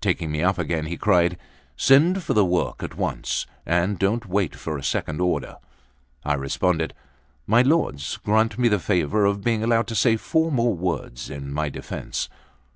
Taking 0.00 0.30
me 0.30 0.44
up 0.44 0.58
again, 0.58 0.86
he 0.86 0.96
cried: 0.96 1.36
"Send 1.76 2.22
for 2.22 2.34
the 2.34 2.44
work 2.44 2.84
at 2.84 2.94
once, 2.94 3.46
and 3.66 3.98
don't 3.98 4.26
wait 4.28 4.54
for 4.54 4.78
a 4.78 4.82
second 4.84 5.20
order." 5.20 5.56
I 6.24 6.34
responded: 6.34 6.94
"My 7.48 7.62
lords, 7.62 8.16
grant 8.18 8.60
me 8.60 8.68
the 8.68 8.78
favour 8.78 9.24
of 9.24 9.42
being 9.42 9.64
allowed 9.64 9.88
to 9.88 9.96
say 9.96 10.16
four 10.16 10.52
more 10.52 10.74
words 10.76 11.28
in 11.30 11.52
my 11.52 11.68
defence." 11.68 12.28